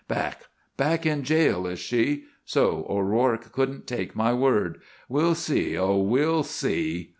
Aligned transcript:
"Back, 0.07 0.45
back 0.77 1.05
in 1.05 1.21
jail, 1.23 1.67
is 1.67 1.77
she! 1.77 2.23
So, 2.43 2.87
O'Rourke 2.89 3.51
couldn't 3.51 3.85
take 3.85 4.15
my 4.15 4.33
word! 4.33 4.81
We'll 5.07 5.35
see, 5.35 5.77
oh, 5.77 5.97
we'll 5.99 6.41
see! 6.41 7.09